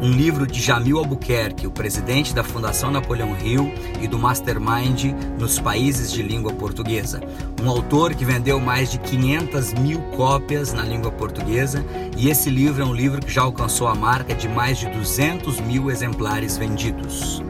um 0.00 0.12
livro 0.12 0.46
de 0.46 0.60
Jamil 0.60 0.98
Albuquerque, 0.98 1.66
o 1.66 1.72
presidente 1.72 2.32
da 2.32 2.44
Fundação 2.44 2.90
Napoleão 2.90 3.36
Hill 3.36 3.72
e 4.00 4.06
do 4.06 4.16
Mastermind 4.16 5.06
nos 5.38 5.58
países 5.58 6.12
de 6.12 6.22
língua 6.22 6.52
portuguesa. 6.52 7.20
Um 7.60 7.68
autor 7.68 8.14
que 8.14 8.24
vendeu 8.24 8.60
mais 8.60 8.92
de 8.92 8.98
500 8.98 9.74
mil 9.74 10.00
cópias 10.16 10.72
na 10.72 10.84
língua 10.84 11.10
portuguesa 11.10 11.84
e 12.16 12.28
esse 12.28 12.48
livro 12.48 12.82
é 12.82 12.86
um 12.86 12.94
livro 12.94 13.20
que 13.20 13.30
já 13.30 13.42
alcançou 13.42 13.88
a 13.88 13.94
marca 13.94 14.34
de 14.34 14.48
mais 14.48 14.78
de 14.78 14.88
200 14.88 15.60
mil 15.60 15.90
exemplares 15.90 16.56
vendidos. 16.56 17.42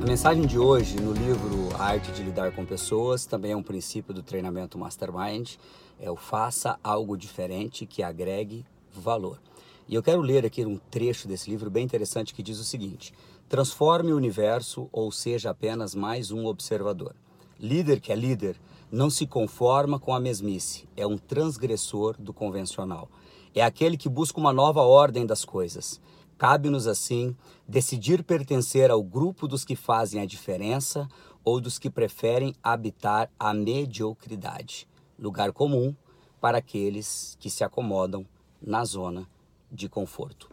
A 0.00 0.06
mensagem 0.06 0.46
de 0.46 0.58
hoje 0.58 1.00
no 1.00 1.12
livro 1.12 1.70
A 1.76 1.86
Arte 1.86 2.12
de 2.12 2.22
Lidar 2.22 2.52
com 2.52 2.64
Pessoas 2.64 3.26
também 3.26 3.50
é 3.50 3.56
um 3.56 3.62
princípio 3.62 4.14
do 4.14 4.22
treinamento 4.22 4.78
Mastermind, 4.78 5.54
é 6.00 6.08
o 6.08 6.14
faça 6.14 6.78
algo 6.84 7.16
diferente 7.16 7.84
que 7.84 8.02
agregue 8.02 8.64
valor. 8.94 9.40
E 9.86 9.94
eu 9.94 10.02
quero 10.02 10.22
ler 10.22 10.46
aqui 10.46 10.64
um 10.64 10.78
trecho 10.78 11.28
desse 11.28 11.50
livro 11.50 11.70
bem 11.70 11.84
interessante 11.84 12.32
que 12.32 12.42
diz 12.42 12.58
o 12.58 12.64
seguinte: 12.64 13.12
Transforme 13.48 14.12
o 14.12 14.16
universo 14.16 14.88
ou 14.90 15.12
seja 15.12 15.50
apenas 15.50 15.94
mais 15.94 16.30
um 16.30 16.46
observador. 16.46 17.14
Líder 17.60 18.00
que 18.00 18.10
é 18.10 18.16
líder 18.16 18.56
não 18.90 19.10
se 19.10 19.26
conforma 19.26 19.98
com 19.98 20.14
a 20.14 20.20
mesmice, 20.20 20.88
é 20.96 21.06
um 21.06 21.18
transgressor 21.18 22.16
do 22.18 22.32
convencional. 22.32 23.10
É 23.54 23.62
aquele 23.62 23.96
que 23.96 24.08
busca 24.08 24.40
uma 24.40 24.52
nova 24.52 24.80
ordem 24.80 25.26
das 25.26 25.44
coisas. 25.44 26.00
Cabe-nos, 26.38 26.86
assim, 26.86 27.36
decidir 27.68 28.24
pertencer 28.24 28.90
ao 28.90 29.02
grupo 29.02 29.46
dos 29.46 29.64
que 29.64 29.76
fazem 29.76 30.20
a 30.20 30.26
diferença 30.26 31.06
ou 31.44 31.60
dos 31.60 31.78
que 31.78 31.90
preferem 31.90 32.54
habitar 32.62 33.30
a 33.38 33.52
mediocridade. 33.52 34.88
Lugar 35.18 35.52
comum 35.52 35.94
para 36.40 36.58
aqueles 36.58 37.36
que 37.38 37.50
se 37.50 37.62
acomodam 37.62 38.26
na 38.60 38.84
zona 38.84 39.28
de 39.74 39.88
conforto. 39.88 40.48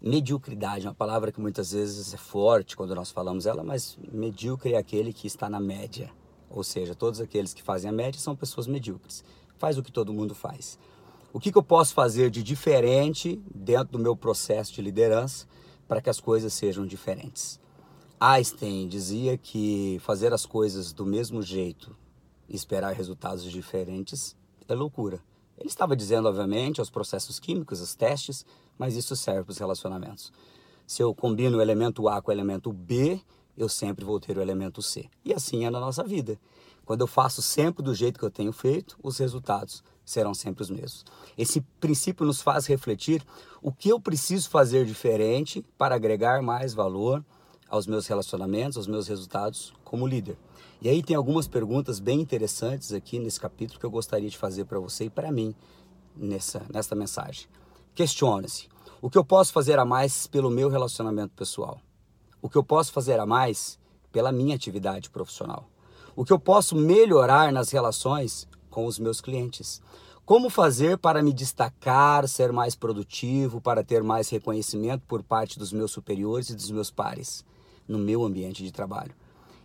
Mediocridade 0.00 0.86
é 0.86 0.88
uma 0.88 0.94
palavra 0.94 1.32
que 1.32 1.40
muitas 1.40 1.72
vezes 1.72 2.14
é 2.14 2.16
forte 2.16 2.76
quando 2.76 2.94
nós 2.94 3.10
falamos 3.10 3.46
ela, 3.46 3.64
mas 3.64 3.98
medíocre 4.12 4.74
é 4.74 4.76
aquele 4.76 5.12
que 5.12 5.26
está 5.26 5.48
na 5.48 5.58
média. 5.58 6.10
Ou 6.48 6.62
seja, 6.62 6.94
todos 6.94 7.20
aqueles 7.20 7.52
que 7.52 7.62
fazem 7.62 7.90
a 7.90 7.92
média 7.92 8.20
são 8.20 8.36
pessoas 8.36 8.66
medíocres. 8.66 9.24
Faz 9.56 9.76
o 9.76 9.82
que 9.82 9.90
todo 9.90 10.12
mundo 10.12 10.34
faz. 10.34 10.78
O 11.32 11.40
que, 11.40 11.50
que 11.50 11.58
eu 11.58 11.62
posso 11.62 11.94
fazer 11.94 12.30
de 12.30 12.42
diferente 12.42 13.42
dentro 13.52 13.92
do 13.92 13.98
meu 13.98 14.16
processo 14.16 14.72
de 14.72 14.80
liderança 14.80 15.46
para 15.86 16.00
que 16.00 16.08
as 16.08 16.20
coisas 16.20 16.52
sejam 16.52 16.86
diferentes? 16.86 17.60
Einstein 18.20 18.88
dizia 18.88 19.36
que 19.36 19.98
fazer 20.00 20.32
as 20.32 20.46
coisas 20.46 20.92
do 20.92 21.04
mesmo 21.04 21.42
jeito 21.42 21.96
e 22.48 22.56
esperar 22.56 22.94
resultados 22.94 23.44
diferentes 23.44 24.36
é 24.66 24.74
loucura. 24.74 25.20
Ele 25.58 25.68
estava 25.68 25.96
dizendo, 25.96 26.28
obviamente, 26.28 26.80
aos 26.80 26.90
processos 26.90 27.40
químicos, 27.40 27.80
aos 27.80 27.94
testes, 27.94 28.46
mas 28.78 28.96
isso 28.96 29.16
serve 29.16 29.44
para 29.44 29.52
os 29.52 29.58
relacionamentos. 29.58 30.32
Se 30.86 31.02
eu 31.02 31.14
combino 31.14 31.58
o 31.58 31.60
elemento 31.60 32.08
A 32.08 32.22
com 32.22 32.30
o 32.30 32.34
elemento 32.34 32.72
B, 32.72 33.20
eu 33.56 33.68
sempre 33.68 34.04
vou 34.04 34.20
ter 34.20 34.38
o 34.38 34.40
elemento 34.40 34.80
C. 34.80 35.10
E 35.24 35.34
assim 35.34 35.64
é 35.64 35.70
na 35.70 35.80
nossa 35.80 36.04
vida. 36.04 36.38
Quando 36.84 37.02
eu 37.02 37.06
faço 37.06 37.42
sempre 37.42 37.82
do 37.82 37.94
jeito 37.94 38.18
que 38.18 38.24
eu 38.24 38.30
tenho 38.30 38.52
feito, 38.52 38.96
os 39.02 39.18
resultados 39.18 39.82
serão 40.04 40.32
sempre 40.32 40.62
os 40.62 40.70
mesmos. 40.70 41.04
Esse 41.36 41.60
princípio 41.80 42.24
nos 42.24 42.40
faz 42.40 42.66
refletir 42.66 43.22
o 43.60 43.70
que 43.70 43.90
eu 43.90 44.00
preciso 44.00 44.48
fazer 44.48 44.86
diferente 44.86 45.62
para 45.76 45.96
agregar 45.96 46.40
mais 46.40 46.72
valor 46.72 47.22
aos 47.68 47.86
meus 47.86 48.06
relacionamentos, 48.06 48.76
aos 48.76 48.86
meus 48.86 49.06
resultados 49.08 49.72
como 49.84 50.06
líder. 50.06 50.36
E 50.80 50.88
aí 50.88 51.02
tem 51.02 51.16
algumas 51.16 51.46
perguntas 51.46 52.00
bem 52.00 52.20
interessantes 52.20 52.92
aqui 52.92 53.18
nesse 53.18 53.38
capítulo 53.38 53.78
que 53.78 53.86
eu 53.86 53.90
gostaria 53.90 54.30
de 54.30 54.38
fazer 54.38 54.64
para 54.64 54.78
você 54.78 55.04
e 55.04 55.10
para 55.10 55.30
mim 55.30 55.54
nessa, 56.16 56.64
nessa 56.72 56.94
mensagem. 56.94 57.46
Questione-se: 57.94 58.68
o 59.02 59.10
que 59.10 59.18
eu 59.18 59.24
posso 59.24 59.52
fazer 59.52 59.78
a 59.78 59.84
mais 59.84 60.26
pelo 60.26 60.50
meu 60.50 60.68
relacionamento 60.68 61.34
pessoal? 61.34 61.80
O 62.40 62.48
que 62.48 62.56
eu 62.56 62.64
posso 62.64 62.92
fazer 62.92 63.18
a 63.18 63.26
mais 63.26 63.78
pela 64.12 64.32
minha 64.32 64.54
atividade 64.54 65.10
profissional? 65.10 65.68
O 66.14 66.24
que 66.24 66.32
eu 66.32 66.38
posso 66.38 66.74
melhorar 66.74 67.52
nas 67.52 67.70
relações 67.70 68.48
com 68.70 68.86
os 68.86 68.98
meus 68.98 69.20
clientes? 69.20 69.82
Como 70.24 70.50
fazer 70.50 70.98
para 70.98 71.22
me 71.22 71.32
destacar, 71.32 72.28
ser 72.28 72.52
mais 72.52 72.74
produtivo, 72.74 73.60
para 73.60 73.82
ter 73.82 74.02
mais 74.02 74.28
reconhecimento 74.28 75.02
por 75.08 75.22
parte 75.22 75.58
dos 75.58 75.72
meus 75.72 75.90
superiores 75.90 76.50
e 76.50 76.54
dos 76.54 76.70
meus 76.70 76.90
pares 76.90 77.44
no 77.88 77.98
meu 77.98 78.24
ambiente 78.24 78.62
de 78.62 78.70
trabalho? 78.70 79.12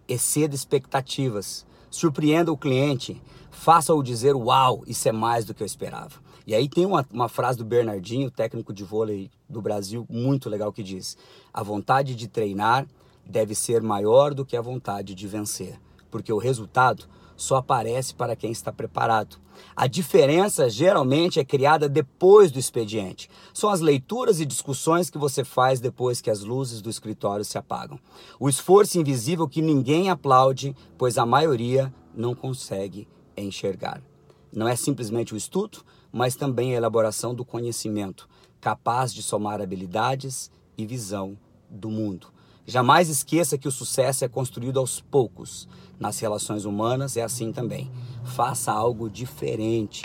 exceda 0.07 0.55
expectativas, 0.55 1.65
surpreenda 1.89 2.51
o 2.51 2.57
cliente, 2.57 3.21
faça-o 3.51 4.03
dizer 4.03 4.35
uau, 4.35 4.83
isso 4.87 5.07
é 5.07 5.11
mais 5.11 5.45
do 5.45 5.53
que 5.53 5.63
eu 5.63 5.67
esperava. 5.67 6.21
E 6.45 6.53
aí 6.53 6.67
tem 6.67 6.85
uma, 6.85 7.05
uma 7.11 7.29
frase 7.29 7.57
do 7.57 7.65
Bernardinho, 7.65 8.29
técnico 8.29 8.73
de 8.73 8.83
vôlei 8.83 9.31
do 9.47 9.61
Brasil, 9.61 10.05
muito 10.09 10.49
legal 10.49 10.73
que 10.73 10.83
diz: 10.83 11.17
a 11.53 11.63
vontade 11.63 12.15
de 12.15 12.27
treinar 12.27 12.85
deve 13.25 13.55
ser 13.55 13.81
maior 13.81 14.33
do 14.33 14.45
que 14.45 14.57
a 14.57 14.61
vontade 14.61 15.15
de 15.15 15.27
vencer, 15.27 15.79
porque 16.13 16.31
o 16.31 16.37
resultado 16.37 17.05
só 17.35 17.55
aparece 17.55 18.13
para 18.13 18.35
quem 18.35 18.51
está 18.51 18.71
preparado. 18.71 19.37
A 19.75 19.87
diferença 19.87 20.69
geralmente 20.69 21.39
é 21.39 21.43
criada 21.43 21.89
depois 21.89 22.51
do 22.51 22.59
expediente. 22.59 23.27
São 23.51 23.71
as 23.71 23.81
leituras 23.81 24.39
e 24.39 24.45
discussões 24.45 25.09
que 25.09 25.17
você 25.17 25.43
faz 25.43 25.79
depois 25.79 26.21
que 26.21 26.29
as 26.29 26.41
luzes 26.41 26.83
do 26.83 26.89
escritório 26.89 27.43
se 27.43 27.57
apagam. 27.57 27.99
O 28.39 28.47
esforço 28.47 28.99
invisível 28.99 29.47
que 29.47 29.59
ninguém 29.59 30.11
aplaude, 30.11 30.75
pois 30.99 31.17
a 31.17 31.25
maioria 31.25 31.91
não 32.15 32.35
consegue 32.35 33.07
enxergar. 33.35 33.99
Não 34.51 34.67
é 34.67 34.75
simplesmente 34.75 35.33
o 35.33 35.37
estudo, 35.37 35.79
mas 36.11 36.35
também 36.35 36.75
a 36.75 36.77
elaboração 36.77 37.33
do 37.33 37.43
conhecimento, 37.43 38.29
capaz 38.61 39.11
de 39.11 39.23
somar 39.23 39.59
habilidades 39.59 40.51
e 40.77 40.85
visão 40.85 41.35
do 41.67 41.89
mundo. 41.89 42.32
Jamais 42.65 43.09
esqueça 43.09 43.57
que 43.57 43.67
o 43.67 43.71
sucesso 43.71 44.23
é 44.23 44.27
construído 44.27 44.79
aos 44.79 45.01
poucos. 45.01 45.67
Nas 45.99 46.19
relações 46.19 46.63
humanas 46.63 47.17
é 47.17 47.21
assim 47.21 47.51
também. 47.51 47.91
Faça 48.23 48.71
algo 48.71 49.09
diferente. 49.09 50.01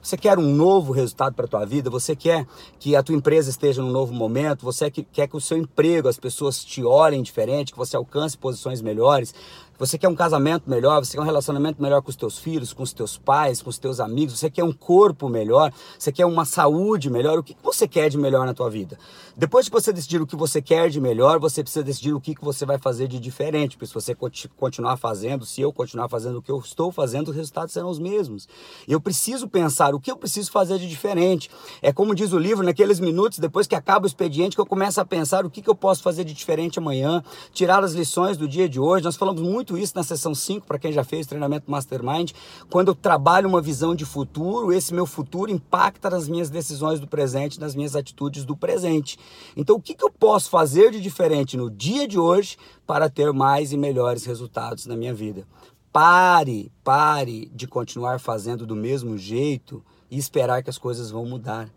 Você 0.00 0.16
quer 0.16 0.38
um 0.38 0.54
novo 0.54 0.92
resultado 0.92 1.34
para 1.34 1.44
a 1.44 1.48
tua 1.48 1.66
vida? 1.66 1.90
Você 1.90 2.14
quer 2.14 2.46
que 2.78 2.94
a 2.94 3.02
tua 3.02 3.16
empresa 3.16 3.50
esteja 3.50 3.82
num 3.82 3.90
novo 3.90 4.14
momento? 4.14 4.64
Você 4.64 4.90
quer 4.90 5.26
que 5.26 5.36
o 5.36 5.40
seu 5.40 5.58
emprego, 5.58 6.08
as 6.08 6.18
pessoas 6.18 6.64
te 6.64 6.84
olhem 6.84 7.20
diferente, 7.20 7.72
que 7.72 7.78
você 7.78 7.96
alcance 7.96 8.38
posições 8.38 8.80
melhores? 8.80 9.34
Você 9.78 9.96
quer 9.96 10.08
um 10.08 10.14
casamento 10.14 10.68
melhor, 10.68 11.04
você 11.04 11.16
quer 11.16 11.22
um 11.22 11.26
relacionamento 11.26 11.80
melhor 11.80 12.02
com 12.02 12.10
os 12.10 12.16
teus 12.16 12.36
filhos, 12.36 12.72
com 12.72 12.82
os 12.82 12.92
teus 12.92 13.16
pais, 13.16 13.62
com 13.62 13.70
os 13.70 13.78
teus 13.78 14.00
amigos, 14.00 14.36
você 14.36 14.50
quer 14.50 14.64
um 14.64 14.72
corpo 14.72 15.28
melhor, 15.28 15.72
você 15.96 16.10
quer 16.10 16.26
uma 16.26 16.44
saúde 16.44 17.08
melhor, 17.08 17.38
o 17.38 17.42
que 17.44 17.56
você 17.62 17.86
quer 17.86 18.08
de 18.08 18.18
melhor 18.18 18.44
na 18.44 18.52
tua 18.52 18.68
vida? 18.68 18.98
Depois 19.36 19.66
de 19.66 19.70
você 19.70 19.92
decidir 19.92 20.20
o 20.20 20.26
que 20.26 20.34
você 20.34 20.60
quer 20.60 20.90
de 20.90 21.00
melhor, 21.00 21.38
você 21.38 21.62
precisa 21.62 21.84
decidir 21.84 22.12
o 22.12 22.20
que 22.20 22.34
você 22.40 22.66
vai 22.66 22.76
fazer 22.76 23.06
de 23.06 23.20
diferente, 23.20 23.76
porque 23.76 23.86
se 23.86 23.94
você 23.94 24.16
continuar 24.56 24.96
fazendo, 24.96 25.46
se 25.46 25.60
eu 25.60 25.72
continuar 25.72 26.08
fazendo 26.08 26.38
o 26.38 26.42
que 26.42 26.50
eu 26.50 26.58
estou 26.58 26.90
fazendo, 26.90 27.28
os 27.28 27.36
resultados 27.36 27.72
serão 27.72 27.88
os 27.88 28.00
mesmos. 28.00 28.48
Eu 28.88 29.00
preciso 29.00 29.46
pensar 29.46 29.94
o 29.94 30.00
que 30.00 30.10
eu 30.10 30.16
preciso 30.16 30.50
fazer 30.50 30.80
de 30.80 30.88
diferente. 30.88 31.48
É 31.80 31.92
como 31.92 32.16
diz 32.16 32.32
o 32.32 32.38
livro, 32.38 32.64
naqueles 32.64 32.98
minutos 32.98 33.38
depois 33.38 33.68
que 33.68 33.76
acaba 33.76 34.06
o 34.06 34.08
expediente, 34.08 34.56
que 34.56 34.60
eu 34.60 34.66
começo 34.66 35.00
a 35.00 35.04
pensar 35.04 35.46
o 35.46 35.50
que 35.50 35.62
eu 35.68 35.74
posso 35.74 36.02
fazer 36.02 36.24
de 36.24 36.34
diferente 36.34 36.80
amanhã, 36.80 37.22
tirar 37.52 37.84
as 37.84 37.92
lições 37.92 38.36
do 38.36 38.48
dia 38.48 38.68
de 38.68 38.80
hoje. 38.80 39.04
Nós 39.04 39.14
falamos 39.14 39.40
muito 39.40 39.67
muito 39.68 39.76
isso 39.76 39.92
na 39.94 40.02
sessão 40.02 40.34
5, 40.34 40.66
para 40.66 40.78
quem 40.78 40.92
já 40.92 41.04
fez 41.04 41.26
treinamento 41.26 41.70
Mastermind. 41.70 42.32
Quando 42.70 42.88
eu 42.88 42.94
trabalho 42.94 43.48
uma 43.48 43.60
visão 43.60 43.94
de 43.94 44.06
futuro, 44.06 44.72
esse 44.72 44.94
meu 44.94 45.04
futuro 45.04 45.50
impacta 45.50 46.08
nas 46.08 46.26
minhas 46.26 46.48
decisões 46.48 46.98
do 46.98 47.06
presente, 47.06 47.60
nas 47.60 47.74
minhas 47.74 47.94
atitudes 47.94 48.44
do 48.44 48.56
presente. 48.56 49.18
Então, 49.54 49.76
o 49.76 49.80
que, 49.80 49.94
que 49.94 50.04
eu 50.04 50.10
posso 50.10 50.48
fazer 50.48 50.90
de 50.90 51.00
diferente 51.00 51.56
no 51.56 51.70
dia 51.70 52.08
de 52.08 52.18
hoje 52.18 52.56
para 52.86 53.10
ter 53.10 53.32
mais 53.32 53.72
e 53.72 53.76
melhores 53.76 54.24
resultados 54.24 54.86
na 54.86 54.96
minha 54.96 55.12
vida? 55.12 55.46
Pare, 55.92 56.72
pare 56.82 57.50
de 57.54 57.66
continuar 57.66 58.18
fazendo 58.18 58.66
do 58.66 58.76
mesmo 58.76 59.18
jeito 59.18 59.84
e 60.10 60.16
esperar 60.16 60.62
que 60.62 60.70
as 60.70 60.78
coisas 60.78 61.10
vão 61.10 61.26
mudar. 61.26 61.68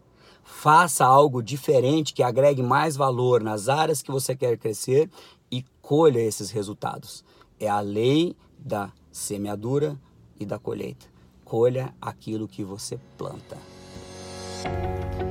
Faça 0.43 1.05
algo 1.05 1.41
diferente 1.41 2.13
que 2.13 2.23
agregue 2.23 2.63
mais 2.63 2.95
valor 2.95 3.41
nas 3.41 3.67
áreas 3.67 4.01
que 4.01 4.11
você 4.11 4.35
quer 4.35 4.57
crescer 4.57 5.09
e 5.51 5.63
colha 5.81 6.19
esses 6.19 6.51
resultados 6.51 7.23
é 7.61 7.69
a 7.69 7.79
lei 7.79 8.35
da 8.57 8.91
semeadura 9.11 9.97
e 10.39 10.45
da 10.45 10.57
colheita. 10.57 11.05
Colha 11.45 11.93
aquilo 12.01 12.47
que 12.47 12.63
você 12.63 12.99
planta. 13.17 13.57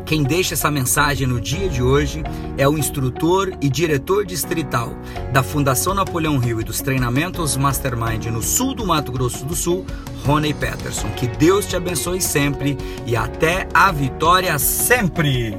Quem 0.07 0.23
deixa 0.23 0.55
essa 0.55 0.71
mensagem 0.71 1.27
no 1.27 1.41
dia 1.41 1.69
de 1.69 1.83
hoje 1.83 2.23
é 2.59 2.69
o 2.69 2.77
instrutor 2.77 3.57
e 3.61 3.69
diretor 3.69 4.25
distrital 4.27 4.91
da 5.33 5.43
Fundação 5.43 5.95
Napoleão 5.95 6.39
Rio 6.39 6.61
e 6.61 6.65
dos 6.65 6.81
treinamentos 6.81 7.57
Mastermind 7.57 8.27
no 8.27 8.43
sul 8.43 8.75
do 8.75 8.87
Mato 8.87 9.13
Grosso 9.13 9.45
do 9.45 9.55
Sul, 9.55 9.87
Rony 10.25 10.53
Peterson. 10.53 11.09
Que 11.11 11.29
Deus 11.29 11.67
te 11.67 11.77
abençoe 11.77 12.21
sempre 12.21 12.77
e 13.07 13.17
até 13.17 13.69
a 13.73 13.93
vitória 13.93 14.59
sempre! 14.59 15.57